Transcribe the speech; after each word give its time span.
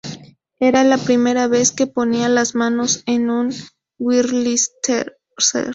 Era 0.59 0.83
la 0.83 0.97
primera 0.97 1.45
vez 1.47 1.71
que 1.71 1.85
ponía 1.85 2.27
las 2.27 2.55
manos 2.55 3.03
en 3.05 3.29
un 3.29 3.53
Wurlitzer". 3.99 5.17